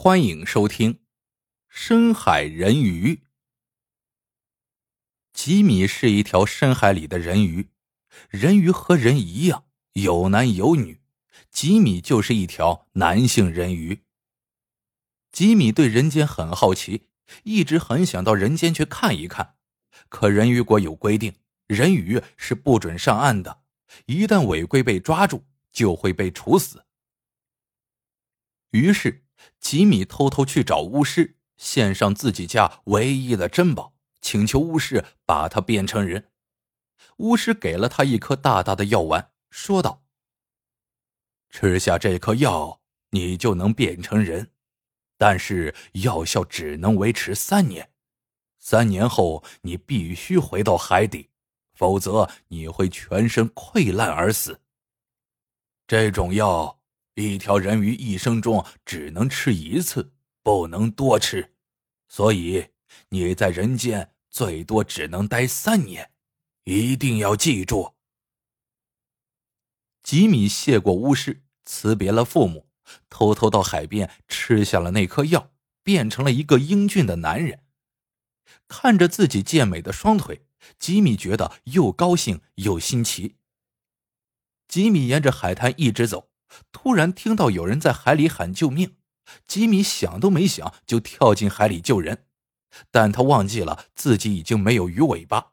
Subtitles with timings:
[0.00, 0.94] 欢迎收听
[1.68, 3.14] 《深海人鱼》。
[5.32, 7.70] 吉米是一条深海里的人鱼，
[8.30, 9.64] 人鱼和人一样
[9.94, 11.00] 有男有女，
[11.50, 14.04] 吉米就是一条男性人鱼。
[15.32, 17.08] 吉米对人间很好奇，
[17.42, 19.56] 一直很想到人间去看一看，
[20.08, 21.34] 可人鱼国有规定，
[21.66, 23.62] 人鱼是不准上岸的，
[24.06, 25.42] 一旦违规被抓住，
[25.72, 26.84] 就会被处死。
[28.70, 29.24] 于是。
[29.60, 36.30] 吉米偷偷去找巫师，献上自己家唯一的珍宝，请求巫师把他变成人。
[37.18, 40.04] 巫师给了他一颗大大的药丸，说道
[41.50, 44.52] ：“吃下这颗药，你就能变成人，
[45.16, 47.90] 但是药效只能维持三年。
[48.58, 51.30] 三年后，你必须回到海底，
[51.72, 54.60] 否则你会全身溃烂而死。
[55.86, 56.77] 这种药。”
[57.20, 60.12] 一条人鱼一生中只能吃一次，
[60.44, 61.52] 不能多吃，
[62.06, 62.68] 所以
[63.08, 66.12] 你在人间最多只能待三年，
[66.62, 67.96] 一定要记住。
[70.04, 72.68] 吉米谢过巫师，辞别了父母，
[73.10, 75.50] 偷偷到海边吃下了那颗药，
[75.82, 77.64] 变成了一个英俊的男人。
[78.68, 80.46] 看着自己健美的双腿，
[80.78, 83.34] 吉米觉得又高兴又新奇。
[84.68, 86.27] 吉米沿着海滩一直走。
[86.72, 88.96] 突然听到有人在海里喊救命，
[89.46, 92.24] 吉米想都没想就跳进海里救人，
[92.90, 95.52] 但他忘记了自己已经没有鱼尾巴，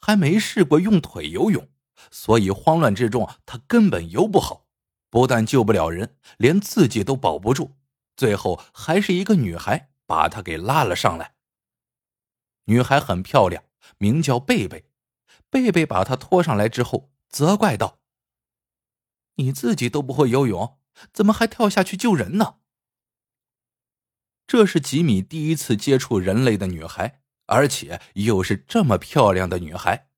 [0.00, 1.68] 还没试过用腿游泳，
[2.10, 4.66] 所以慌乱之中他根本游不好，
[5.10, 7.72] 不但救不了人，连自己都保不住，
[8.16, 11.34] 最后还是一个女孩把他给拉了上来。
[12.66, 13.64] 女孩很漂亮，
[13.98, 14.84] 名叫贝贝，
[15.48, 17.99] 贝贝把她拖上来之后，责怪道。
[19.40, 20.78] 你自己都不会游泳，
[21.14, 22.56] 怎么还跳下去救人呢？
[24.46, 30.10] 这是吉米第一次接触人类的女孩，而且又是这么漂亮的女孩，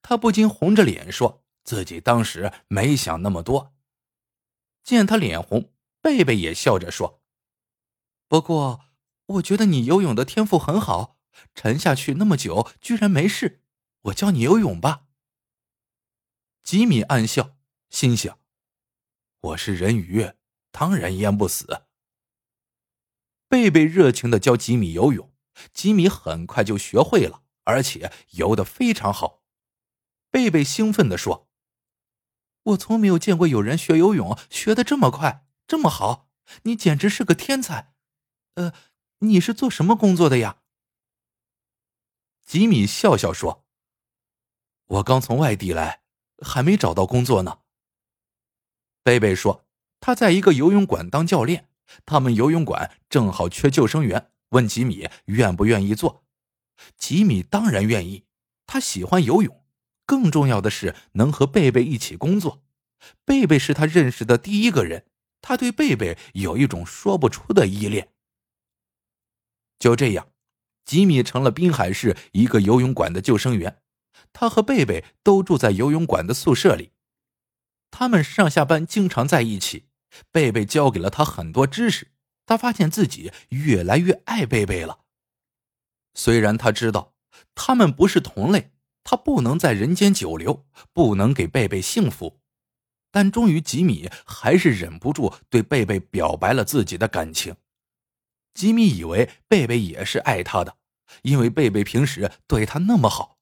[0.00, 3.74] 他不禁红着脸说自己当时没想那么多。
[4.82, 7.22] 见他脸红，贝贝也笑着说
[8.28, 8.80] ：“不过，
[9.26, 11.18] 我觉得你游泳的天赋很好，
[11.54, 13.62] 沉下去那么久居然没事，
[14.02, 15.06] 我教你游泳吧。”
[16.62, 17.56] 吉米暗笑，
[17.90, 18.38] 心想。
[19.44, 20.32] 我是人鱼，
[20.70, 21.82] 当然淹不死。
[23.46, 25.34] 贝贝热情的教吉米游泳，
[25.74, 29.42] 吉米很快就学会了，而且游得非常好。
[30.30, 31.50] 贝贝兴奋的说
[32.72, 36.30] ：“我从没有见过有人学游泳学的这么快，这么好，
[36.62, 37.92] 你简直是个天才。
[38.54, 38.72] 呃，
[39.18, 40.62] 你是做什么工作的呀？”
[42.46, 43.66] 吉米笑笑说
[44.86, 46.02] ：“我刚从外地来，
[46.38, 47.58] 还没找到工作呢。”
[49.04, 49.66] 贝贝说
[50.00, 51.68] ：“他在一个游泳馆当教练，
[52.06, 56.24] 他们游泳馆正好缺救生员，问吉米愿不愿意做。
[56.96, 58.24] 吉米当然愿意，
[58.66, 59.62] 他喜欢游泳，
[60.06, 62.64] 更重要的是能和贝贝一起工作。
[63.26, 65.04] 贝贝是他认识的第一个人，
[65.42, 68.08] 他对贝贝有一种说不出的依恋。
[69.78, 70.28] 就这样，
[70.86, 73.82] 吉米成了滨海市一个游泳馆的救生员，
[74.32, 76.92] 他和贝贝都住在游泳馆的宿舍里。”
[77.96, 79.84] 他们上下班经常在一起，
[80.32, 82.08] 贝贝教给了他很多知识，
[82.44, 85.04] 他发现自己越来越爱贝贝了。
[86.12, 87.14] 虽然他知道
[87.54, 88.72] 他们不是同类，
[89.04, 92.40] 他不能在人间久留，不能给贝贝幸福，
[93.12, 97.54] 但终于吉米还是忍不住对贝贝表白了自己的感情。
[98.54, 100.76] 吉米以为贝贝也是爱他的，
[101.22, 103.38] 因为贝贝平时对他那么好，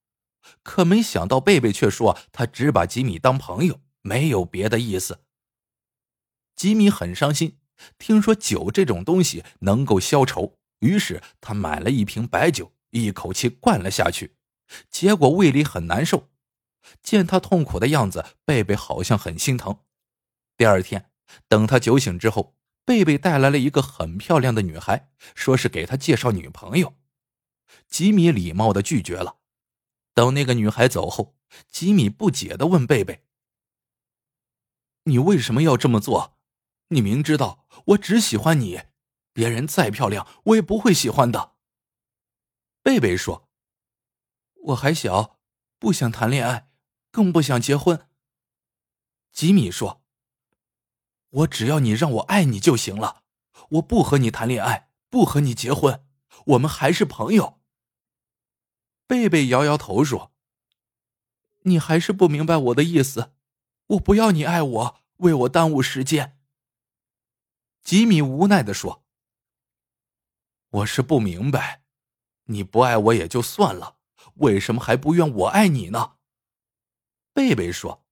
[0.62, 3.80] 可没想到贝贝却说他只把吉米当朋友。
[4.02, 5.24] 没有别的意思。
[6.54, 7.58] 吉米很伤心，
[7.98, 14.36] 听说酒这种东西能够消愁，于是他买了一瓶白酒，一口气灌了下去，
[14.91, 16.28] 结果胃里很难受。
[17.02, 19.80] 见他痛苦的样子，贝贝好像很心疼。
[20.56, 21.10] 第二天，
[21.48, 26.94] 等他酒醒之后，贝贝带来了一个很漂亮的女孩，说是给他介绍女朋友。
[27.88, 29.38] 吉米礼貌的拒绝了。
[30.12, 31.36] 等那个女孩走后，
[31.71, 33.24] 吉米不解的问贝贝。
[35.04, 36.37] 你为什么要这么做？
[36.89, 38.83] 你明知道我只喜欢你，
[39.33, 41.54] 别人再漂亮我也不会喜欢的。
[42.83, 43.49] 贝贝说
[44.66, 45.39] ：“我还小，
[45.78, 46.71] 不想谈恋爱，
[47.10, 48.09] 更不想结婚。”
[49.33, 50.03] 吉米说
[51.31, 53.22] ：“我只要你让我爱你就行了，
[53.71, 56.04] 我不和你谈恋爱，不和你结婚，
[56.47, 57.60] 我们还是朋友。”
[59.09, 60.33] 贝贝摇摇头说
[61.65, 63.33] ：“你还是不明白我的意思。”
[63.86, 66.38] 我不要你爱我，为我耽误时间。
[67.82, 69.04] 吉米无奈的说
[70.70, 71.82] ：“我是不明白，
[72.44, 73.96] 你不爱我也就算了，
[74.36, 76.16] 为什么还不愿我爱你呢？
[77.34, 78.04] 贝贝说：“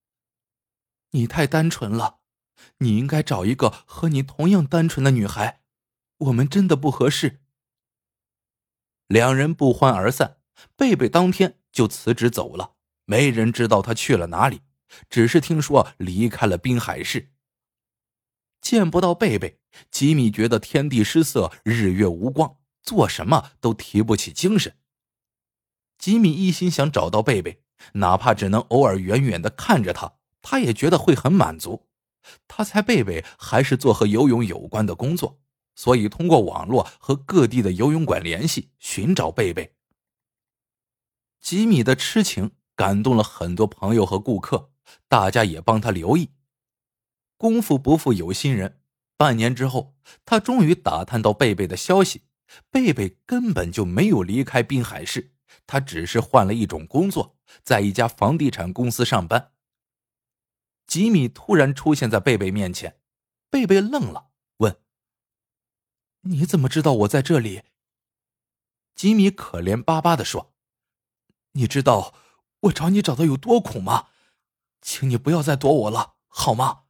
[1.11, 2.21] 你太单纯了，
[2.79, 5.63] 你应该找一个和你同样单纯的女孩，
[6.19, 7.41] 我们真的不合适。”
[9.07, 10.39] 两人不欢而散，
[10.77, 12.75] 贝贝当天就辞职走了，
[13.05, 14.63] 没人知道他去了哪里，
[15.09, 17.33] 只是听说离开了滨海市。
[18.61, 19.59] 见不到贝贝，
[19.91, 24.77] 吉米觉得天地失色，日月无光，做什么都提不起精神。
[25.99, 27.63] 吉米一心想找到贝贝，
[27.95, 31.89] 哪怕只能偶尔远远的看着他，他也觉得会很满足。
[32.47, 35.41] 他猜贝贝还是做和游泳有关的工作，
[35.75, 39.75] 所以通过网络和各地的游泳馆联系，寻找贝贝。
[41.41, 44.71] 吉米的痴情感动了很多朋友和顾客，
[45.09, 46.31] 大家也帮他留意。
[47.37, 48.81] 功夫不负有心人，
[49.17, 49.95] 半年之后，
[50.25, 52.25] 他终于打探到贝贝的消息。
[52.71, 55.33] 贝贝根本就没有离开滨海市，
[55.67, 59.53] 他只是换了一种工作，在一家房地产公司上班。
[60.87, 62.99] 吉米突然出现在贝贝面前，
[63.49, 64.81] 贝贝愣了，问
[66.23, 67.63] ：“你怎么知道我在这里？”
[68.97, 70.53] 吉米可怜巴巴的说
[71.53, 72.13] ：“你知道
[72.63, 74.09] 我找你找的有多苦吗？
[74.81, 76.83] 请你不要再躲我了，好吗？”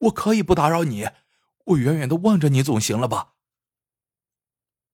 [0.00, 1.08] 我可以不打扰你，
[1.66, 3.34] 我远远的望着你总行了吧？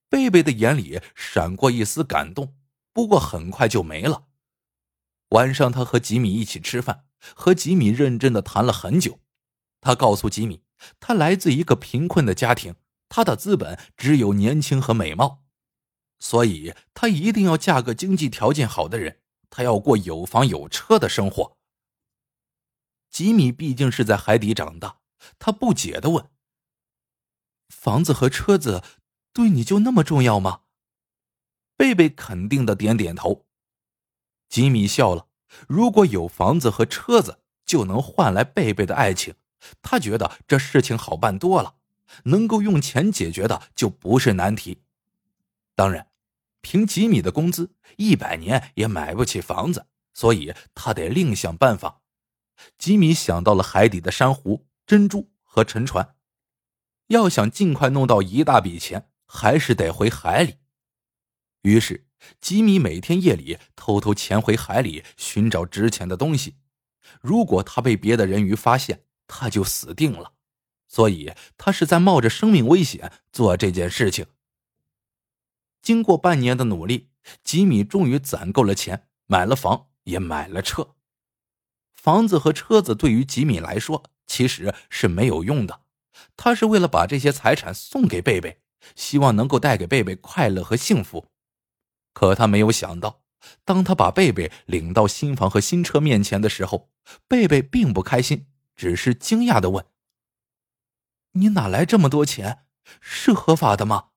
[0.08, 2.56] 贝贝的眼里闪过一丝感动，
[2.93, 4.26] 不过很快就没了。
[5.31, 7.04] 晚上，他和吉米一起吃饭，
[7.34, 9.20] 和吉米认真的谈了很久。
[9.81, 10.62] 他告诉吉米，
[10.98, 12.75] 他来自一个贫困的家庭，
[13.08, 15.44] 他的资本只有年轻和美貌，
[16.19, 19.20] 所以他一定要嫁个经济条件好的人，
[19.50, 21.56] 他要过有房有车的生活。
[23.16, 24.98] 吉米毕竟是在海底长大，
[25.38, 26.28] 他不解的问
[27.70, 28.84] ：“房子和车子
[29.32, 30.60] 对你就那么重要吗？”
[31.78, 33.46] 贝贝肯定的点点头。
[34.50, 35.28] 吉米笑了，
[35.66, 39.34] 如果有房子和车子就能换来贝贝的爱情，
[39.80, 41.76] 他觉得这事情好办多了，
[42.24, 44.82] 能够用钱解决的就不是难题。
[45.74, 46.10] 当然，
[46.60, 52.02] 凭吉米的工资，一百年也买不起房子，所以他得另想办法。
[52.79, 56.14] 吉米想到了海底的珊瑚、珍珠和沉船，
[57.08, 60.56] 要想尽快弄到一大笔钱，还是得回海里。
[61.62, 62.06] 于是，
[62.41, 66.56] 吉米每天夜里偷偷潜回海里寻找值钱的东西。
[67.20, 70.32] 如果他被别的人鱼发现，他就死定了。
[70.88, 74.26] 所以，他是在冒着生命危险做这件事情。
[75.82, 77.11] 经过半年的努力，
[77.44, 80.95] 吉米终于攒够了钱，买了房，也买了车。
[82.06, 85.81] 房子和车子对于吉米来说其实是没有用的，
[86.37, 88.61] 他是为了把这些财产送给贝贝，
[88.94, 91.26] 希望能够带给贝贝快乐和幸福。
[92.12, 93.23] 可他没有想到，
[93.64, 96.93] 当他把贝贝领到新房和新车面前的时候，
[97.26, 99.85] 贝贝并不开心，只是惊讶的问
[101.35, 102.67] ：“你哪来这么多钱？
[103.00, 104.11] 是合法的吗？”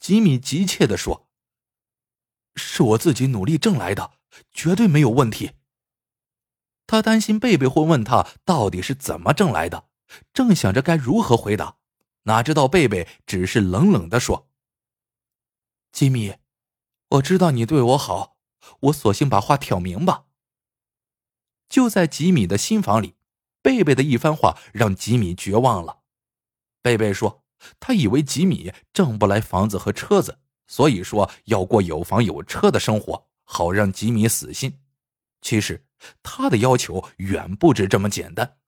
[0.00, 1.28] 吉米急切的说
[2.56, 4.12] ：“是我自己努力挣来的，
[4.54, 5.50] 绝对没有问题。”
[6.86, 9.88] 他担心贝贝会问他到底是怎么挣来的，
[10.32, 11.78] 正想着该如何回答，
[12.22, 14.48] 哪知道贝贝只是冷冷的说
[15.90, 16.34] ：“吉米，
[17.08, 18.36] 我知道你对我好，
[18.80, 20.26] 我索性把话挑明吧。”
[21.68, 23.16] 就在吉米的新房里，
[23.60, 26.02] 贝贝的一番话让吉米绝望了。
[26.82, 27.44] 贝贝说
[27.80, 30.38] ：“他以为吉米挣不来房子和车子，
[30.68, 34.78] 所以说要过有房有车的生活，好让吉米死心。
[35.40, 35.82] 其实。”
[36.22, 38.58] 他的要求远不止这么简单，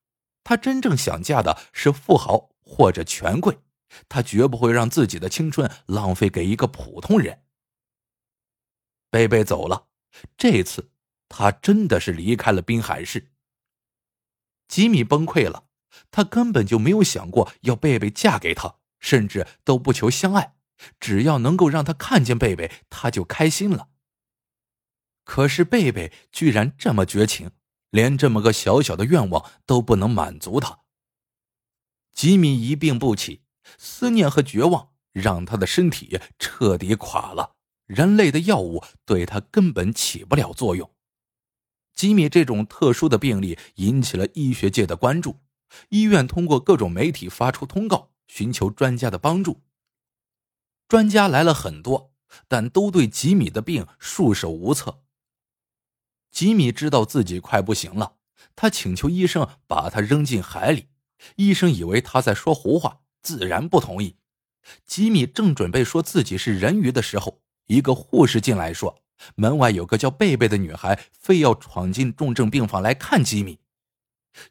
[0.44, 3.58] 他真正想嫁的是富豪或者权贵，
[4.08, 7.42] 他绝不会让自己的青春浪费给一个普通人。
[9.11, 9.87] 贝贝走了，
[10.37, 10.90] 这次
[11.28, 13.30] 他真的是离开了滨海市。
[14.66, 15.64] 吉米崩溃了，
[16.11, 20.56] 他根本就没有想过要贝贝嫁给他，甚至都不求相爱，
[21.00, 23.88] 只要能够让他看见贝贝，他就开心了。
[25.28, 27.50] 可是贝贝居然这么绝情，
[27.90, 30.78] 连这么个小小的愿望都不能满足他。
[32.14, 33.42] 吉米一病不起，
[33.76, 40.90] 思念和绝望让他的身体彻底垮了，人类的药物对他根本起不了作用。
[41.94, 45.40] 吉米这种特殊的病例引起了医学界的关注，
[45.90, 49.61] 医院通过各种媒体发出通告，寻求专家的帮助。
[50.88, 52.14] 专家来了很多，
[52.49, 55.02] 但都对吉米的病束手无策。
[56.30, 58.14] 吉米知道自己快不行了，
[58.54, 60.88] 他请求医生把他扔进海里。
[61.37, 64.16] 医生以为他在说胡话，自然不同意。
[64.87, 69.02] 吉米正准备说自己是人鱼的时候，一个护士进来说，
[69.35, 73.58] 门外有个叫贝贝的女孩，非要闯进重症病房来看吉米。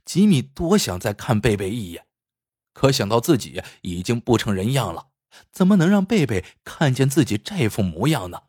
[0.04, 2.06] 吉米多想再看贝贝一眼，
[2.74, 5.10] 可想到自己已经不成人样了，
[5.52, 8.42] 怎么能让贝贝看见自己这副模样呢？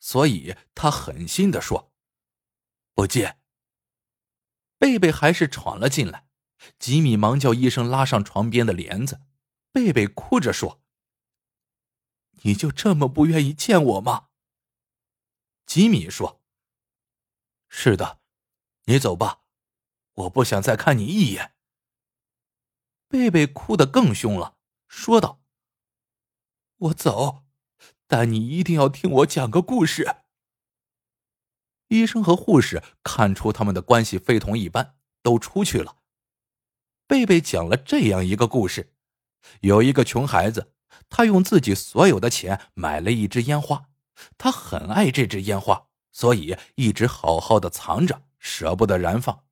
[0.00, 1.92] 所以他狠心的说
[2.96, 3.32] ：“不进。”
[4.76, 6.26] 贝贝还是闯了进来，
[6.80, 9.20] 吉米忙叫医生拉上床边的帘子。
[9.70, 10.82] 贝贝哭着说
[12.42, 14.30] ：“你就这么不愿意见我吗？”
[15.64, 16.42] 吉米说
[17.68, 18.20] ：“是的，
[18.84, 19.42] 你走吧，
[20.12, 21.54] 我不想再看你一眼。”
[23.08, 25.40] 贝贝哭得更凶了，说道
[26.76, 27.44] ：“我走，
[28.06, 30.22] 但你一定要听我讲个故事。”
[31.88, 35.98] 医生和护士看出他们的关系非同一般，都出去了。
[37.06, 38.92] 贝贝讲了这样一个故事。
[39.60, 40.72] 有一个穷孩子，
[41.08, 43.90] 他用自己所有的钱买了一支烟花，
[44.36, 49.44] 他很爱这支烟花，所以一直好好的藏着，舍不得燃放。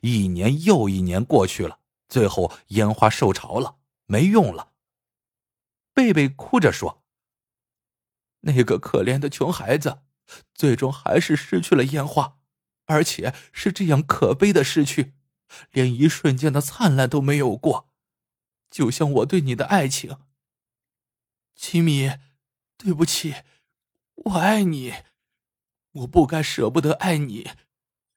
[0.00, 3.76] 一年又一年过去了，最后烟花受潮了，
[4.06, 4.72] 没用了。
[5.92, 7.04] 贝贝哭着说
[8.40, 9.98] ：“那个可怜的穷孩子，
[10.54, 12.38] 最终还是失去了烟花，
[12.86, 15.14] 而且是这样可悲的失去，
[15.70, 17.90] 连一瞬间的灿烂都没有过。”
[18.70, 20.18] 就像我对你的爱情，
[21.54, 22.18] 吉米，
[22.76, 23.36] 对不起，
[24.14, 24.94] 我爱你，
[25.92, 27.50] 我不该舍不得爱你，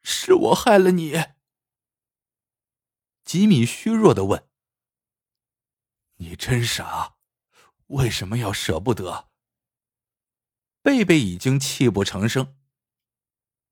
[0.01, 1.25] 是我害了你。
[3.23, 4.47] 吉米虚弱的问
[6.17, 7.17] ：“你真傻，
[7.87, 9.29] 为什么要舍不得？”
[10.87, 12.55] 贝贝已经泣不成声，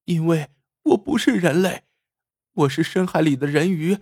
[0.04, 0.50] 因为
[0.84, 1.84] 我不是人类，
[2.52, 4.00] 我是深海里的人鱼，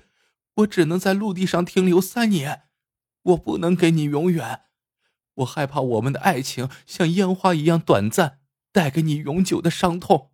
[0.56, 2.64] 我只能在陆地上停留三年。
[3.22, 4.62] 我不能给你永远，
[5.36, 8.40] 我害怕我们的爱情像烟花一样短暂，
[8.72, 10.32] 带给你永久的伤痛。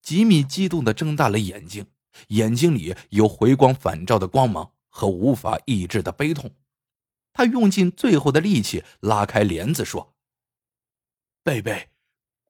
[0.00, 1.88] 吉米激动的睁大了眼睛，
[2.28, 6.56] 眼睛里有回光返照的光芒和无法抑制的悲痛。
[7.34, 10.14] 他用尽最后的力气拉开帘子，说
[11.48, 11.88] ：“贝贝，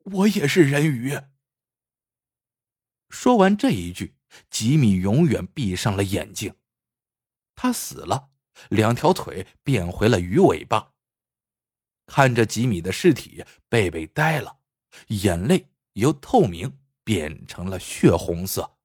[0.02, 1.16] 我也是人鱼。”
[3.10, 4.16] 说完这一句，
[4.50, 6.52] 吉米永远闭上了眼睛。
[7.54, 8.30] 他死了。
[8.70, 10.94] 两条腿变回了鱼尾巴。
[12.06, 14.58] 看着吉米的尸体，贝贝呆了，
[15.08, 18.78] 眼泪由透明变成了血红色。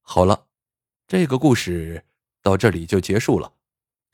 [0.00, 0.48] 好了，
[1.06, 2.06] 这个故事
[2.40, 3.55] 到这里就结束了。